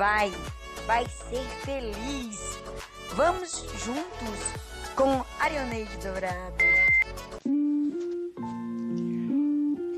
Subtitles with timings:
[0.00, 0.32] vai,
[0.86, 2.58] vai ser feliz.
[3.14, 6.64] Vamos juntos com Arioneide Dourado.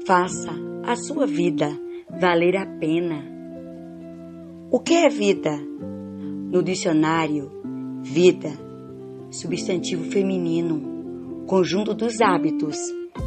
[0.04, 0.50] Faça
[0.84, 1.68] a sua vida
[2.20, 3.24] valer a pena.
[4.72, 5.56] O que é vida?
[5.56, 7.52] No dicionário,
[8.02, 8.50] vida,
[9.30, 12.76] substantivo feminino, conjunto dos hábitos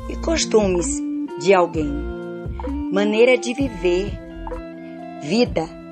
[0.09, 0.87] e costumes
[1.39, 1.89] de alguém,
[2.91, 4.11] maneira de viver,
[5.21, 5.85] vida,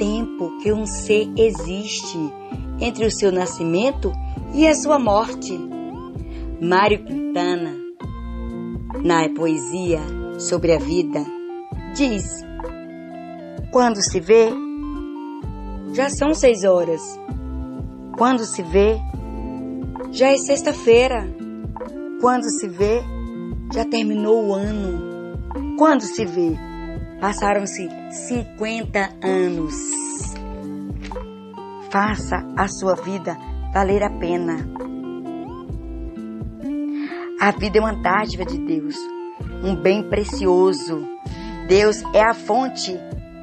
[0.00, 2.18] tempo que um ser existe
[2.80, 4.10] entre o seu nascimento
[4.54, 5.52] e a sua morte.
[6.58, 7.76] Mário Quintana,
[9.04, 10.00] na poesia
[10.38, 11.22] sobre a vida,
[11.94, 12.42] diz:
[13.70, 14.48] Quando se vê,
[15.92, 17.02] já são seis horas.
[18.16, 18.98] Quando se vê,
[20.12, 21.28] já é sexta-feira.
[22.22, 23.02] Quando se vê,
[23.74, 25.36] já terminou o ano.
[25.76, 26.69] Quando se vê,
[27.20, 29.74] passaram-se 50 anos.
[31.90, 33.36] Faça a sua vida
[33.74, 34.56] valer a pena.
[37.38, 38.96] A vida é uma dádiva de Deus,
[39.62, 41.06] um bem precioso.
[41.68, 42.98] Deus é a fonte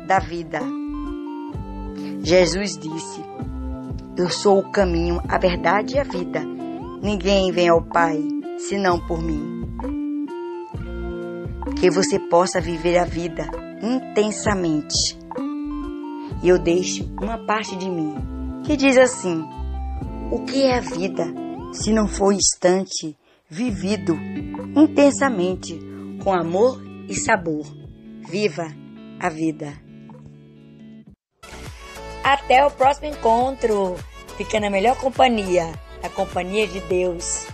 [0.08, 0.60] da vida.
[2.24, 3.24] Jesus disse:
[4.18, 6.42] Eu sou o caminho, a verdade e a vida.
[7.02, 8.20] Ninguém vem ao Pai
[8.58, 9.56] senão por mim.
[11.80, 15.18] Que você possa viver a vida intensamente.
[16.44, 18.16] E eu deixo uma parte de mim
[18.66, 19.44] que diz assim:
[20.32, 21.26] O que é a vida
[21.74, 23.16] se não for instante
[23.50, 24.16] vivido
[24.76, 25.80] intensamente
[26.24, 27.66] com amor e sabor?
[28.22, 28.68] Viva
[29.20, 29.74] a vida!
[32.24, 33.96] Até o próximo encontro!
[34.38, 37.48] Fica na melhor companhia, a companhia de Deus.